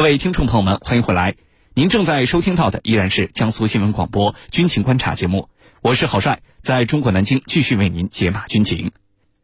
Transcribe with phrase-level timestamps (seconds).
[0.00, 1.34] 各位听众朋友们，欢迎回来。
[1.74, 5.50] 您正在收听到的依然是江苏新闻广播《军情观察》节目，
[5.82, 8.92] 我是郝帅，在中国南京继续为您解码军情。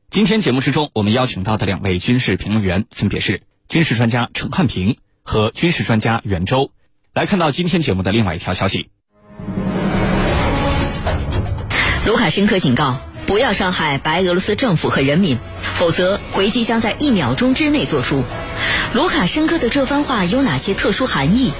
[0.09, 6.71] 今天节目之中，我们邀请到的两位军事评论员分别是军事专家陈汉平和军事专家袁周。
[7.13, 8.88] 来看到今天节目的另外一条消息：
[12.07, 15.38] 卢卡申科警告，不要伤害白俄罗斯政府和人民，
[15.75, 18.23] 否则回击将在一秒钟之内做出。
[18.95, 21.52] 卢卡申科的这番话有哪些特殊含义？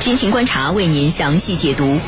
[0.00, 1.98] 军情观察为您详细解读。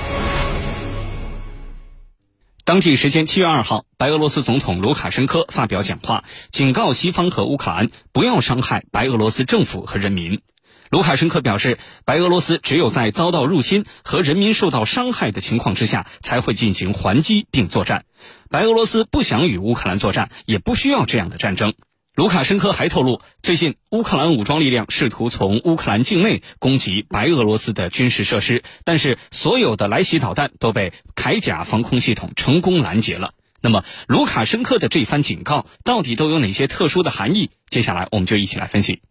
[2.66, 10.42] 当地时间七月二号，白俄罗斯总统卢卡申科发表讲话，警告西方和乌克兰不要伤害白俄罗斯政府和人民。
[10.90, 18.06] 卢卡申科表示，白俄罗斯只有在遭到入侵和人民受到伤害的情况之下，才会进行还击并作战。
[18.48, 21.74] 白俄罗斯不想与乌克兰作战，也不需要这样的战争。
[22.16, 33.34] 卢卡申科还透露，最近乌克兰武装力量试图从乌克兰境内攻击白俄罗斯的军事设施，但是所有的来袭导弹都被铠甲防空系统成功拦截了。
[33.62, 37.50] 那么，卢卡申科的这番警告到底都有哪些特殊的含义？
[37.68, 39.02] 接下来我们就一起来分析。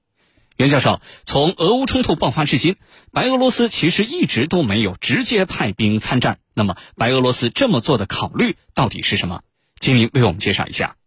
[0.60, 2.76] 袁教授，从俄乌冲突爆发至今，
[3.14, 6.40] 白俄罗斯其实一直都没有直接派兵参战。
[6.54, 9.40] 那么，白俄罗斯这么做的考虑到底是什么？
[9.80, 10.98] 请您为我们介绍一下。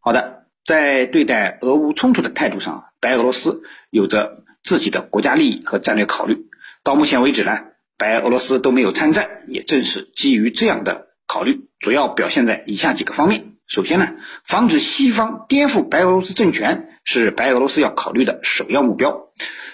[0.00, 0.46] 好的。
[0.64, 6.46] 在对待俄乌冲突的态度上，白俄罗斯有着自己的国家利益和战略考虑。
[6.82, 7.52] 到目前为止呢，
[7.98, 13.55] 白俄罗斯都没有参战，也正是基于这样的考虑，主要表现在以下几个方面。
[13.66, 14.14] 首先呢，
[14.44, 19.30] 防止西方颠覆白俄罗斯政权是白俄罗斯要考虑的首要目标。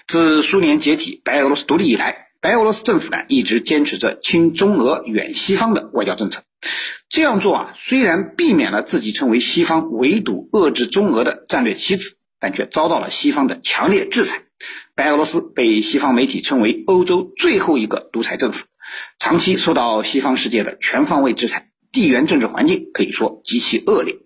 [0.06, 6.42] 自苏联解体、白俄罗斯独立以来，白俄罗斯政府呢一直坚持着亲中俄、远西方的外交政策。
[7.10, 14.42] 这样做啊，虽然避免了自己成为西方围堵、遏制中俄的战略棋子，但却遭到了西方的强烈制裁。
[14.94, 18.66] 白俄罗斯被西方媒体称为欧洲最后一个独裁政府，
[19.18, 24.16] 长期受到西方世界的全方位制裁，地缘政治环境可以说极其恶劣。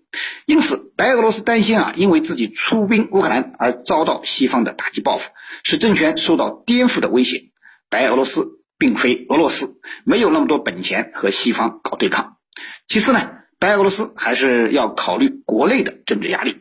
[0.45, 5.29] 因此，白俄罗斯担心啊，因为自己出兵乌克兰而遭到西方的打击报复，
[5.63, 7.51] 使政权受到颠覆的威胁。
[7.89, 8.55] 白俄罗斯。
[8.79, 12.37] 并非俄罗斯没有那么多本钱和西方搞对抗。
[12.85, 16.57] 其次呢，白俄罗斯还是要考虑国内的政治压力。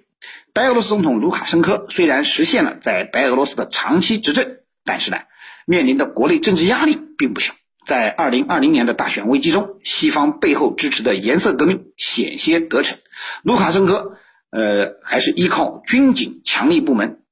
[0.54, 5.18] 白俄罗斯总统卢卡申科虽然实现了在白俄罗斯的长期执政，但是呢，
[5.66, 7.52] 面临的国内政治压力并不小。
[7.86, 12.98] 在二零二零年的大选危机中，西方背后支持的颜色革命险些得逞，
[13.44, 14.16] 卢卡申科
[14.50, 17.22] 呃还是依靠军警强力部门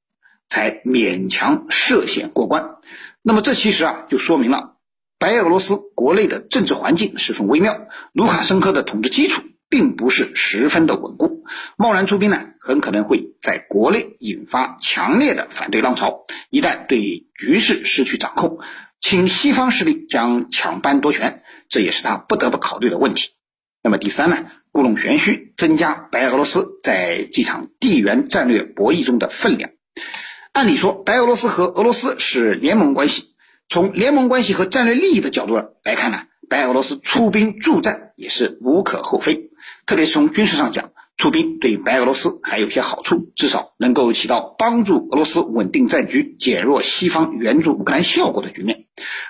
[0.47, 2.77] 才勉强涉险过关。
[3.21, 4.71] 那么这其实啊就说明了。
[5.17, 11.43] 白俄罗斯国内的政治环境十分微妙，卢卡申科的统治基础并不是十分的稳固，
[11.77, 16.25] 贸然出兵呢，很可能会在国内引发强烈的反对浪潮。
[16.49, 18.59] 一旦对局势失去掌控，
[19.07, 23.33] 请西方势力将抢班夺权，这也是他不得不考虑的问题。
[23.83, 29.69] 那么第三呢，故弄玄虚，增加白俄罗斯在这场地缘战略博弈中的分量。
[30.53, 33.35] 按理说，白俄罗斯和俄罗斯是联盟关系。
[33.69, 39.51] 从联盟关系和战略利益的角度来看呢，白俄罗斯出兵助战也是无可厚非。
[39.85, 48.85] 特别是从军事上讲，出兵对白俄罗斯还有些好处，至少能够起到帮助俄罗斯稳定战局、减弱西方援助乌克兰效果的局面。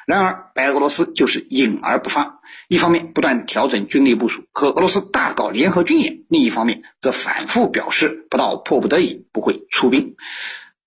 [0.05, 10.15] 然而，白俄罗斯就是隐而不发，一方面不断调整军力部署，和俄罗斯大搞联合军演；另一方面则反复表示，不到迫不得已不会出兵。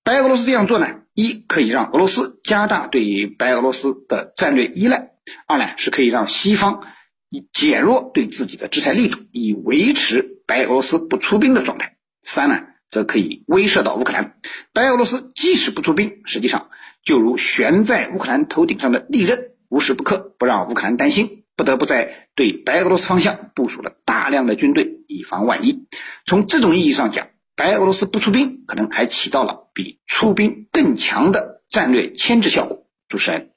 [0.03, 1.03] 白俄罗斯这样做呢？
[1.15, 5.11] 一可以让俄罗斯加大对白俄罗斯的战略依赖，
[5.47, 6.83] 二呢是可以让西方
[7.29, 11.95] 以减弱对自己的制裁力度，以维持白俄罗斯不出兵的状态。
[12.25, 14.35] 三呢则可以威慑到乌克兰。
[14.73, 16.71] 白俄罗斯即使不出兵，实际上
[17.05, 25.87] 就如悬在乌克兰头顶上的利刃，无时不刻不让乌克兰担心，不得不在对白俄罗斯方向部署了大量的军队，以防万一。
[26.27, 27.29] 从这种意义上讲。
[27.59, 32.87] 白俄罗斯不出兵，可能还起到了比出兵更强的战略牵制效果。
[33.09, 33.51] 主持人，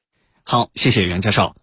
[0.43, 1.55] 好，谢谢袁教授。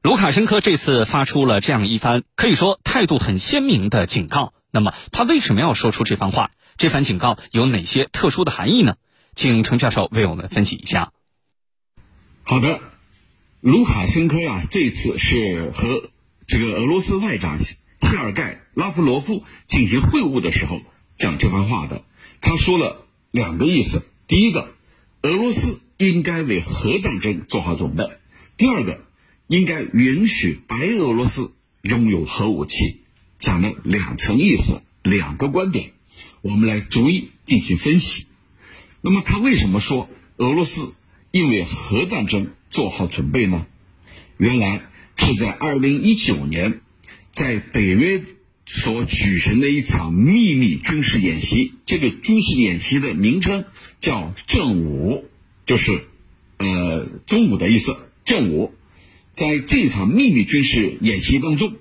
[0.00, 4.54] 卢卡申科这次发出了这样一番可以说态度很鲜明的警告。
[4.74, 6.50] 那么，他为什么要说出这番话？
[6.78, 8.96] 这番警告有哪些特殊的含义呢？
[9.34, 11.12] 请程教授为我们分析一下。
[12.42, 12.80] 好的，
[13.60, 16.10] 卢卡申科呀，这次是和
[16.46, 17.76] 这个俄罗斯外长谢
[18.16, 20.80] 尔盖拉夫罗夫进行会晤的时候。
[21.14, 22.04] 讲这番话的，
[22.40, 24.72] 他说了两个意思：第一个，
[25.20, 28.06] 俄罗斯应该为核战争做好准备；
[28.56, 29.00] 第二个，
[29.46, 31.52] 应该允许白俄罗斯
[31.82, 33.01] 拥有核武器。
[33.42, 35.90] 讲了两层意思，两个观点，
[36.42, 38.26] 我们来逐一进行分析。
[39.00, 40.94] 那么，他为什么说俄罗斯
[41.32, 43.66] 因为核战争做好准备呢？
[44.36, 44.82] 原来
[45.16, 46.82] 是在二零一九年，
[47.32, 48.22] 在北约
[48.64, 51.74] 所举行的一场秘密军事演习。
[51.84, 53.64] 这个军事演习的名称
[53.98, 55.24] 叫“正午”，
[55.66, 56.00] 就是
[56.58, 57.96] 呃中午的意思。
[58.24, 58.72] 正午，
[59.32, 61.74] 在这场秘密军事演习当中，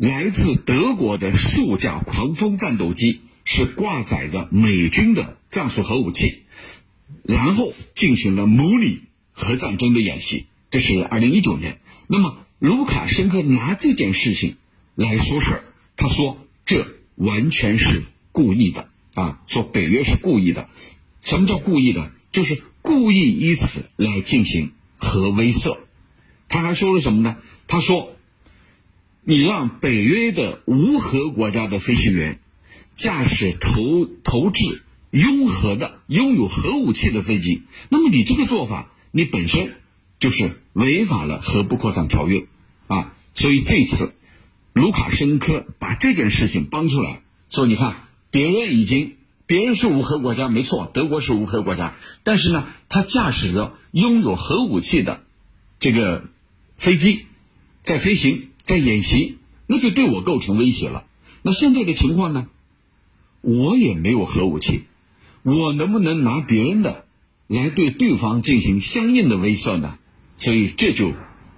[0.00, 6.44] 来自德国的数架狂风战斗机是挂载着美军的战术核武器。
[7.22, 9.02] 然后进行了模拟
[9.32, 11.80] 核战争的演习，这是二零一九年。
[12.06, 14.56] 那么卢卡申科拿这件事情
[14.94, 15.64] 来说事儿，
[15.98, 16.86] 他说这
[17.16, 20.70] 完全是故意的啊，说北约是故意的。
[21.20, 22.10] 什么叫故意的？
[22.32, 25.76] 就是故意以此来进行核威慑。
[26.48, 27.36] 他还说了什么呢？
[27.68, 28.16] 他说，
[29.22, 32.40] 你让北约的无核国家的飞行员
[32.94, 34.82] 驾驶投投掷。
[35.12, 39.74] 拥核的、拥有核武器的飞机，那么你这个做法，你本身
[40.20, 42.46] 就是违反了核不扩散条约，
[42.86, 44.14] 啊，所以这次
[44.72, 55.24] 卢卡申科把这件事情帮出来，说你看，别人已经，别人是无核国家，没错，德国是无核国家，但是呢，他驾驶着拥有核武器的
[55.80, 56.22] 这个
[56.76, 57.26] 飞机
[57.82, 61.04] 在飞行，在演习，那就对我构成威胁了。
[61.42, 62.46] 那现在的情况呢，
[63.40, 64.84] 我也没有核武器。
[65.42, 67.04] 我能不能拿别人的
[67.48, 69.98] 来对对方进行相应的威慑呢？
[70.36, 71.14] 所以这就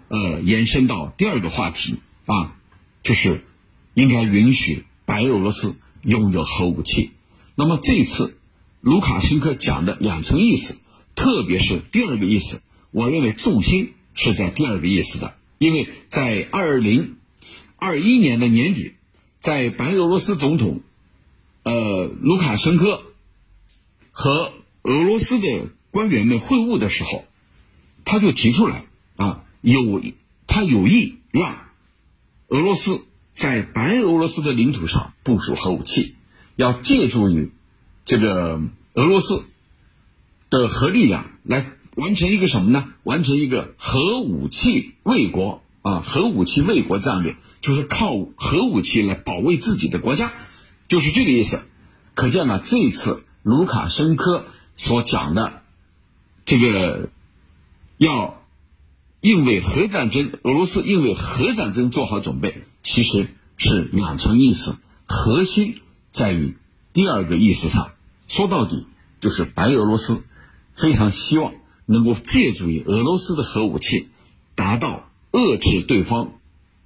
[0.09, 2.57] 呃延伸到第二个话题啊，
[3.03, 3.45] 就是
[3.93, 7.11] 应该允许白俄罗斯拥有核武器。
[7.57, 8.39] 那么这次
[8.81, 10.81] 卢卡申科讲的两层意思，
[11.15, 17.19] 特别是第二个意思，我认为重心是在第二个意思的，因为在二零
[17.77, 18.95] 二一年的年底，
[19.37, 20.81] 在白俄罗斯总统
[21.63, 23.05] 呃卢卡申科。
[24.15, 27.25] 和俄罗斯的官员们会晤的时候，
[28.05, 28.85] 他就提出来
[29.17, 30.03] 啊，有
[30.47, 31.57] 他有意让
[32.49, 36.15] 俄罗斯在白俄罗斯的领土上部署核武器，
[36.57, 37.53] 要借助于
[38.05, 38.61] 这个
[38.93, 39.49] 俄罗斯
[40.51, 42.93] 的核力量来完成一个什么呢？
[43.03, 50.33] 完成一个核武器卫国啊，核武器卫国战略，就是靠核武器来保卫自己的国家，
[50.89, 51.63] 就是这个意思。
[52.15, 53.25] 可见呢，这一次。
[53.45, 54.45] 卢卡申科
[54.77, 55.63] 所讲的
[56.45, 57.09] 这个
[57.97, 58.41] 要
[59.21, 64.79] 应为核战争，俄罗斯应为核战争做好准备，其实是两层意思，
[65.09, 66.57] 核心在于
[66.93, 67.91] 第二个意思上。
[68.29, 68.87] 说到底，
[69.21, 70.25] 就是白俄罗斯
[70.73, 71.53] 非常希望
[71.87, 74.09] 能够借助于俄罗斯的核武器，
[74.55, 76.33] 达到遏制对方、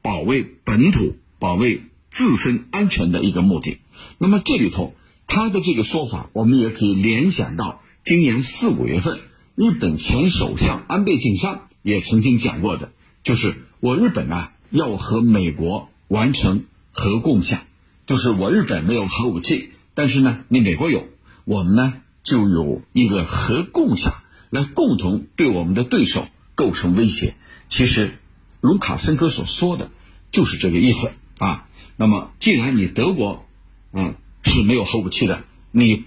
[0.02, 3.78] 保卫本土、保卫自身安全的一个目的。
[4.18, 4.94] 那么这里头。
[5.28, 9.18] 他的这个说法，我们也可以联想到今年四五月份，
[9.56, 12.92] 日本前首相安倍晋三也曾经讲过的，
[13.24, 17.62] 就是我日本啊要和美国完成核共享，
[18.06, 21.08] 就是我日本没有核武器，但是呢你美国有，
[21.44, 24.14] 我们呢就有一个核共享，
[24.50, 27.34] 来共同对我们的对手构成威胁。
[27.68, 28.18] 其实
[28.60, 29.90] 卢卡申科所说的
[30.32, 31.68] 就是这个意思啊。
[31.96, 33.46] 那么既然你德国，
[33.92, 34.14] 嗯。
[34.48, 36.04] 是没有核武器的，你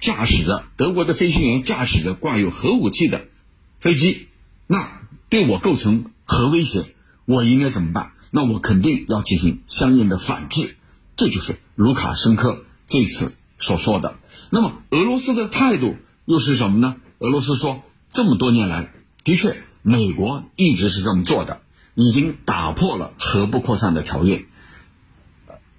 [0.00, 3.28] 驾驶着德国的飞行员驾驶着挂有核武器的
[3.78, 4.26] 飞机，
[4.66, 8.10] 那对我构成核威胁，我应该怎么办？
[8.32, 10.74] 那我肯定要进行相应的反制，
[11.14, 14.16] 这就是卢卡申科这次所说的。
[14.50, 16.96] 那么俄罗斯的态度又是什么呢？
[17.18, 18.90] 俄罗斯说，这么多年来，
[19.24, 21.60] 的确美国一直是这么做的，
[21.94, 24.44] 已经打破了核不扩散的条约。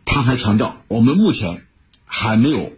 [0.06, 1.66] 他还强调，我们目前。
[2.12, 2.72] 还没有，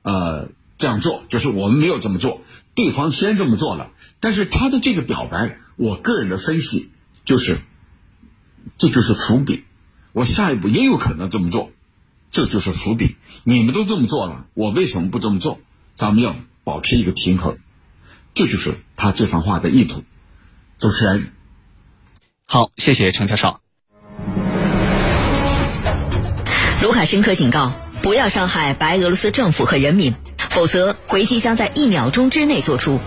[0.00, 0.48] 呃，
[0.78, 2.40] 这样做，就是我们没有这么做，
[2.74, 3.90] 对方先这么做了。
[4.18, 6.88] 但是他的这个表白，我个人的分析
[7.22, 7.58] 就是，
[8.78, 9.64] 这就是伏笔。
[10.12, 11.70] 我下一步也有可能这么做，
[12.30, 13.16] 这就是伏笔。
[13.44, 15.60] 你们都这么做了，我为什么不这么做？
[15.92, 16.34] 咱们要
[16.64, 17.58] 保持一个平衡，
[18.38, 20.04] 这就是他这番话的意图。
[20.78, 21.32] 主持人，
[22.44, 23.58] 好，谢谢程教授。
[26.80, 27.72] 卢卡申科警告。
[28.00, 30.14] 不要伤害白俄罗斯政府和人民，
[30.50, 33.00] 否则回击将在一秒钟之内做出。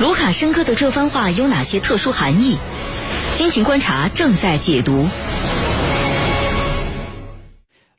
[0.00, 2.58] 卢卡申科的这番话有哪些特殊含义？
[3.38, 5.08] 军情观察正在解读。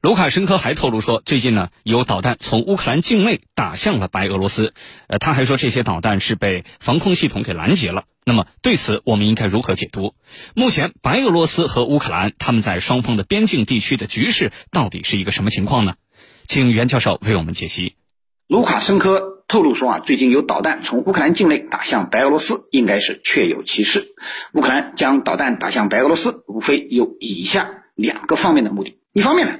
[0.01, 4.73] 卢卡申科还透露说，最近呢有导弹从乌克兰境内打向了白俄罗斯。
[5.07, 8.05] 呃，他还说这些导弹是被防空系统给拦截了。
[8.23, 10.15] 那么对此我们应该如何解读？
[10.55, 15.95] 目前白俄罗斯和乌克兰他们在双方的边境地区的局势到底是一个什么情况呢？
[16.45, 17.97] 请袁教授为我们解析。
[18.47, 24.13] 卢卡申科透露说啊，最近有导弹从乌克兰境内打向白俄罗斯，应该是确有其事。
[24.53, 28.95] 乌克兰将导弹打向白俄罗斯，无非有以下两个方面的目的。
[29.11, 29.59] 一方面呢，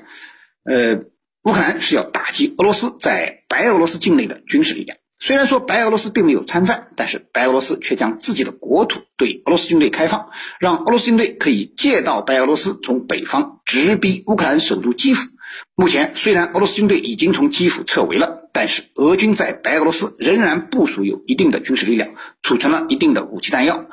[0.70, 1.06] 呃，
[1.42, 5.00] 乌克兰是要打击俄罗斯在白俄罗斯境内的军事力量。
[5.20, 15.28] 虽然说白俄罗斯并没有参战，但是白俄罗斯却将自己的国土对俄罗斯军队开放，让俄罗斯军队可以借道白俄罗斯从北方直逼乌克兰首都基辅。
[15.74, 22.12] 目前，虽然俄罗斯军队已经从基辅撤围了，但是俄军在白俄罗斯仍然部署有一定的军事力量，
[22.44, 23.88] 储存了一定的武器弹药，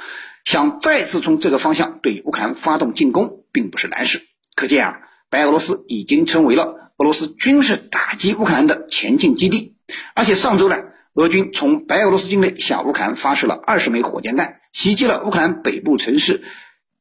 [0.44, 4.20] 想再次从这个方向对乌克兰发动进攻，并不是难事。
[4.54, 9.76] 可见啊，白俄罗斯已经成为了俄罗斯军事打击乌克兰的前进基地，
[10.14, 10.76] 而且上周呢。
[11.18, 16.44] 俄军从白俄罗斯境内向乌克兰发射了二十枚火箭弹，袭击了乌克兰北部城市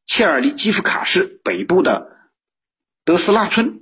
[0.05, 2.07] 切尔尼基夫卡市北部的
[3.03, 3.81] 德斯拉村。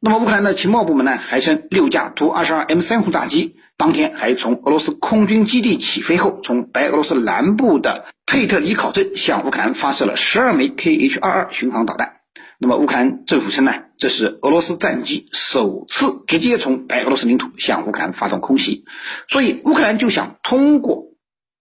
[0.00, 12.20] 那么，乌克兰的情报部门呢，还称六架图二十二 M 三轰炸机当天还从俄罗斯空军基地起飞后，从白俄罗斯南部的佩特里考镇向乌克兰发射了十二枚 Kh 二二巡航导弹。
[12.58, 18.84] 那么乌克兰政府称呢，这是俄罗斯战机首次直接从白俄罗斯领土向乌克兰发动空袭，
[19.28, 21.12] 所以乌克兰就想通过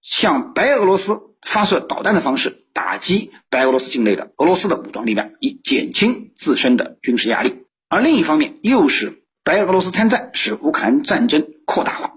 [0.02, 7.66] 向白俄罗斯发射导弹的方式打击白俄罗斯境内的俄罗斯的武装力量，以减轻自身的军事压力。
[7.90, 12.14] 而另一方面，又是白俄罗斯参战，使乌克兰战争扩大化。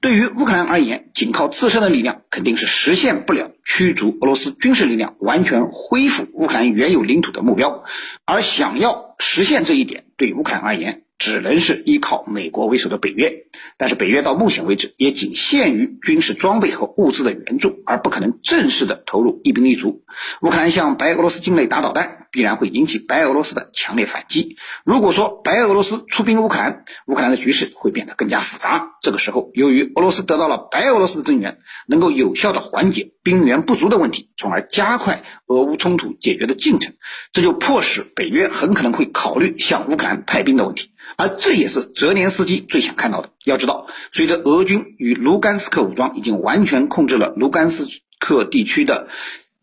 [0.00, 7.84] 对于乌克兰而言，仅靠自身的力量肯定是实现不了驱逐俄罗斯军事力量、完全恢复乌克兰原有领土的目标，
[8.24, 11.02] 而想要实现这一点，对乌克兰而言。
[11.20, 13.44] 只能是依靠美国为首的北约，
[13.76, 20.02] 但是北约到目前为止也仅限于军事装备和物资的援助，而不可能正式的投入一兵一卒。
[20.40, 24.56] 乌克兰向白俄罗斯境内打导弹，必然会引起白俄罗斯的强烈反击。
[24.82, 28.92] 如果说白俄罗斯出兵乌克兰，乌克兰的局势会变得更加复杂。
[29.02, 36.94] 这个时候，由于俄罗斯得到了白俄罗斯的增援，能够有效的缓解兵源不足的问题，从而加快俄乌冲突解决的进程，
[37.32, 40.90] 这就迫使北约很可能会考虑向乌克兰派兵的问题。
[41.16, 43.30] 而这也是泽连斯基最想看到的。
[43.44, 49.08] 要知道，随着俄军与卢甘斯克武装已经完全控制了卢甘斯克地区的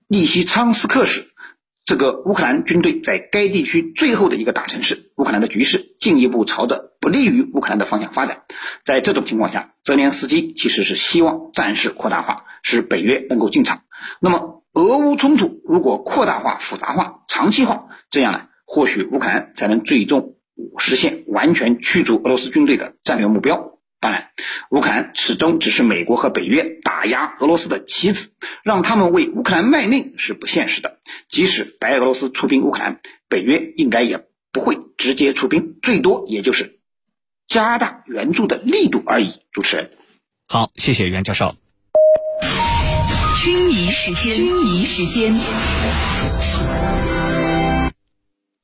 [0.07, 1.26] 利西昌斯克市，
[1.87, 8.41] 这个乌克兰军队在该地区最后的一个大城市，乌克兰的局势进一步朝着不利于乌克兰的方向发展。
[8.83, 13.83] 在这种情况下，泽连斯基其实是希望战事扩大化，使北约能够进场。
[14.19, 20.33] 那么，俄乌冲突如果扩大化、复杂化、长期化，这样呢，或许乌克兰才能最终。
[20.79, 23.76] 实现完全驱逐俄罗斯军队的战略目标。
[23.99, 24.29] 当然，
[24.69, 28.31] 乌克兰始终只是美国和北约打压俄罗斯的棋子，
[28.63, 30.99] 让他们为乌克兰卖命是不现实的。
[31.29, 36.77] 即使白俄罗斯出兵乌克兰，北约应该也不会直接出兵，最多也就是
[37.47, 39.41] 加大援助的力度而已。
[39.51, 39.91] 主持人，
[40.47, 41.55] 好，谢谢袁教授。
[43.43, 45.33] 军迷时间，军迷时间。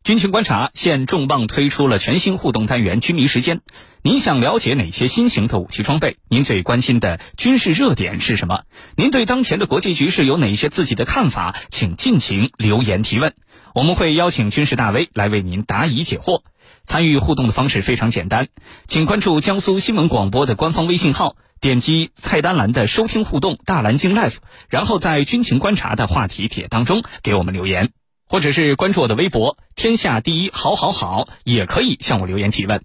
[0.04, 3.62] 军情观察现重磅推出了全新互动单元“军迷时间”。
[4.04, 6.18] 您想了解哪些新型的武器装备？
[6.28, 8.64] 您最关心的军事热点是什么？
[8.98, 11.56] 您对当前的国际局势有哪些自己的看法？
[11.70, 13.34] 请尽情留言提问，
[13.74, 16.42] 我们会邀请军事大 V 来为您答疑解惑。
[16.84, 18.50] 参与互动的方式非常简单，
[18.86, 24.36] 请关注江苏新闻广播的官方微信号，点击菜单栏的“收听互动大蓝鲸 Live”，
[24.68, 27.94] 然后在“军情观察”的话题帖当中给我们留言。
[28.34, 32.84] 或者是关注我的微博“天下第一好好好”，也可以向我留言提问。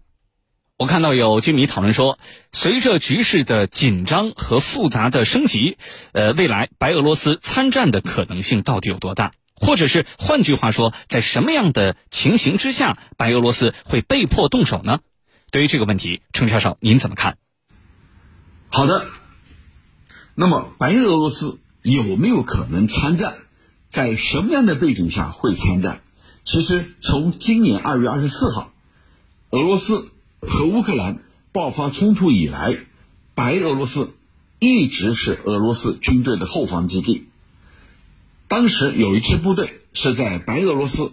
[0.76, 2.18] 我看到有军迷讨论说，
[2.52, 5.78] 随着局势的紧张和复杂的升级，
[6.12, 9.32] 呃，未来白俄罗斯参战的可能性到底有多大？
[9.54, 15.00] 或者是换句话说，在什么样的情形之下，白俄罗斯会被迫动手呢？
[15.50, 17.38] 对于这个问题，程教授您怎么看？
[18.68, 19.06] 好的，
[20.34, 23.38] 那么白俄罗斯有没有可能参战？
[23.88, 26.02] 在什么样的背景下会参战？
[26.44, 28.70] 其实从今年二月二十四号，
[29.50, 32.78] 俄罗斯和乌克兰爆发冲突以来，
[33.34, 34.14] 白俄罗斯
[34.58, 37.28] 一直是俄罗斯军队的后方基地。
[38.46, 41.12] 当时有一支部队是在白俄罗斯，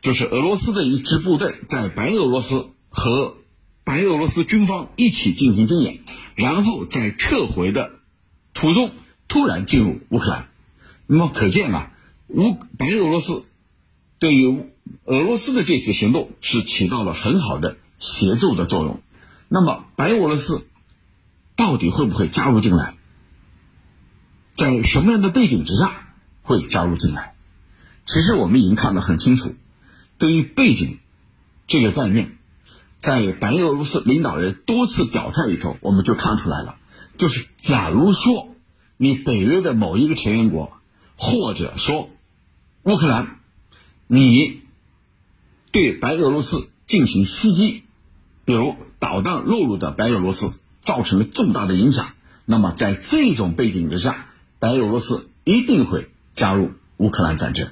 [0.00, 3.36] 就是俄罗斯的一支部队在白俄罗斯和
[3.84, 6.00] 白俄罗斯军方一起进行军演，
[6.34, 7.92] 然后在撤回的
[8.54, 8.90] 途中
[9.28, 10.48] 突然进入乌克兰。
[11.06, 11.92] 那么可见啊。
[12.28, 13.44] 乌白俄罗斯
[14.18, 14.64] 对于
[15.04, 19.00] 俄罗斯的这次行动是起到了很好的协助的作用。
[19.48, 20.66] 那么白俄罗斯
[21.54, 22.94] 到底会不会加入进来？
[24.52, 27.34] 在什么样的背景之下会加入进来？
[28.04, 29.54] 其实我们已经看得很清楚。
[30.18, 30.98] 对于背景
[31.66, 32.38] 这个概念，
[32.98, 36.76] 在白俄罗斯领导人多次表态里头，我们就看出来了。
[37.18, 38.54] 就是假如说
[38.96, 40.72] 你北约的某一个成员国，
[41.16, 42.08] 或者说
[42.86, 43.40] 乌克兰，
[44.06, 44.62] 你
[45.72, 47.82] 对白俄罗斯进行袭击，
[48.44, 52.06] 比如导弹落入的白俄罗斯，造成了重大的影响，
[52.44, 54.28] 那么在这种背景之下，
[54.60, 57.70] 白俄罗斯一定会加入乌克兰战争。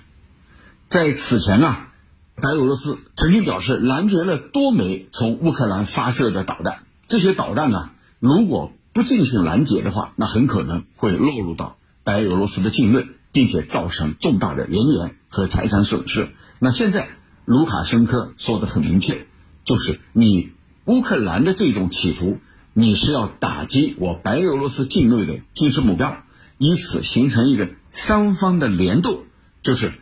[0.87, 1.93] 在此前啊，
[2.35, 16.31] 白俄罗斯曾经表示拦截了多枚从乌克兰发射的导弹，这些导弹呢，如果不进行拦截的话，那很可能会落入到白俄罗斯的境内，并且造成重大的人员和财产损失。
[16.61, 17.09] 那现在
[17.45, 19.27] 卢卡申科说的很明确，
[19.65, 20.53] 就是你
[20.85, 22.39] 乌克兰的这种企图，
[22.73, 26.23] 你是要打击我白俄罗斯境内的军事目标，
[26.59, 29.25] 以此形成一个三方的联动，
[29.65, 29.93] 就是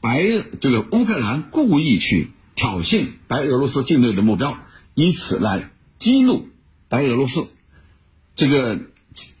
[0.00, 0.24] 白
[0.60, 4.58] 这个乌克兰故意去挑衅白俄罗斯境内的目标，
[4.94, 6.48] 以此来激怒
[6.88, 7.46] 白俄罗斯。
[8.34, 8.80] 这个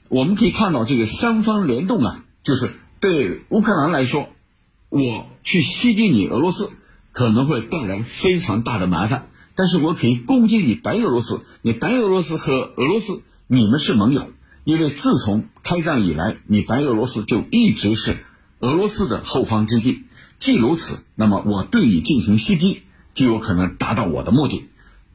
[0.08, 2.70] 我们可以看到，这个三方联动啊，就是
[3.04, 4.30] 对乌克兰来说，
[4.88, 6.70] 我去袭击你俄罗斯
[7.12, 11.44] 可能会带来非常大的麻烦，但是我可以攻击你白俄罗斯。
[11.60, 14.30] 你白俄罗斯和俄罗斯，你们是盟友，
[14.64, 18.24] 因为自从开战以来，你白俄罗斯就一直是
[18.60, 20.04] 俄罗斯的后方基地。
[20.38, 24.70] 既如此，那么我对你进行袭击，就有可能达到我的目的。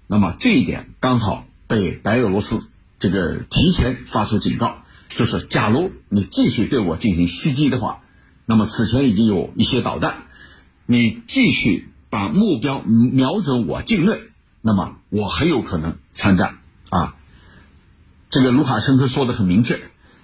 [0.06, 2.70] 那么这一点刚好被白俄罗斯。
[3.00, 8.02] 这个提前发出警告，就是假如你继续对我进行袭击的话，
[8.46, 10.28] 那么此前已经有一些导弹，
[10.86, 14.22] 你继续把目标瞄准我境内，
[14.62, 17.16] 那么我很有可能参战啊。
[18.30, 19.80] 这个卢卡申科说的很明确，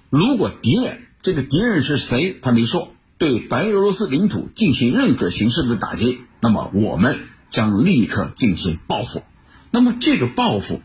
[0.10, 9.24] 如果敌人这个敌人是谁，他没说，对白俄罗斯领土进行任何形式的打击，那么我们将立刻进行报复。
[9.72, 10.82] 那么这个报复，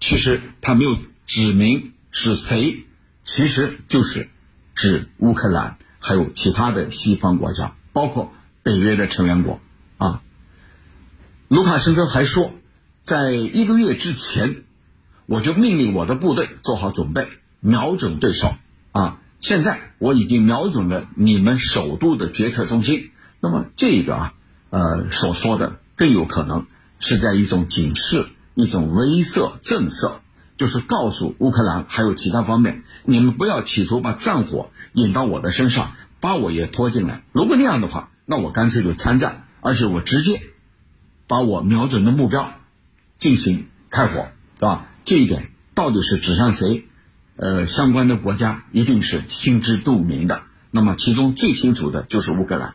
[0.00, 0.96] 其实他没有。
[1.26, 2.84] 指明是谁，
[3.24, 4.28] 其实就是
[4.74, 8.32] 指乌克兰，还有其他的西方国家，包括
[8.62, 9.60] 北约的成员国
[9.96, 10.22] 啊。
[11.48, 12.52] 卢卡申科还说，
[13.00, 14.64] 在一个月之前，
[15.26, 17.28] 我就命令我的部队做好准备，
[17.60, 18.54] 瞄准对手
[18.92, 19.20] 啊。
[19.40, 23.10] 现在我已经瞄准了你们首都的决策中心。
[23.40, 24.34] 那么这个啊，
[24.70, 26.66] 呃，所说的更有可能
[26.98, 30.20] 是在一种警示、一种威慑震慑。
[30.56, 37.24] 就是告诉乌克兰还有其他方面，你们不要企图把战火引到我的身上，把我也拖进来。
[37.32, 40.42] 如果那样的话，那我干脆就参战，而且我直接
[41.26, 42.52] 把我瞄准的目标
[43.16, 44.86] 进行开火，对吧？
[45.04, 46.86] 这一点到底是指向谁？
[47.36, 50.42] 呃，相关的国家一定是心知肚明的。
[50.70, 52.74] 那么其中最清楚的就是乌克兰，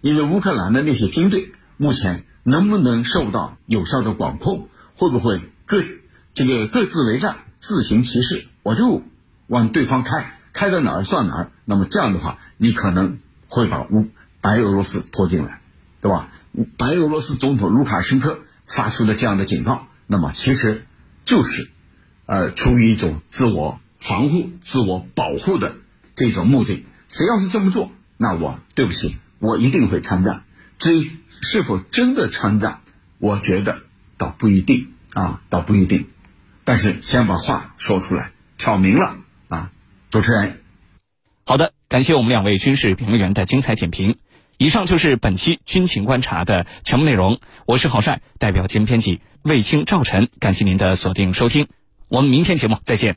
[0.00, 5.84] 因为乌克兰的那些军队目前能不能受到有效的管控，会不会各？
[6.32, 9.02] 这个各自为战，自行其事，我就
[9.46, 11.52] 往对方开，开到哪儿算哪儿。
[11.64, 14.08] 那么这样的话，你可能会把乌
[14.40, 15.60] 白俄罗斯拖进来，
[16.00, 16.30] 对吧？
[16.76, 20.84] 白俄罗斯总统卢卡申科发出的这样的警告，那么其实
[21.24, 21.70] 就是，
[22.26, 25.76] 呃，出于一种自我防护、自我保护的
[26.14, 26.86] 这种目的。
[27.08, 30.44] 谁要是这么做，那我对不起，我一定会参战。
[30.78, 31.10] 至于
[31.42, 32.80] 是否真的参战，
[33.18, 33.80] 我觉得
[34.16, 36.06] 倒不一定啊，倒不一定。
[36.64, 39.16] 但是先把话说出来，挑明了
[39.48, 39.70] 啊！
[40.10, 40.60] 主持人，
[41.44, 44.16] 好的，感谢我们两位军事评论员的精彩点评。
[44.58, 47.40] 以上就是本期军情观察的全部内容。
[47.64, 51.66] 我是郝帅，代表节目编辑卫青、赵晨，感谢您的锁定收听。
[52.08, 53.16] 我们明天节目再见。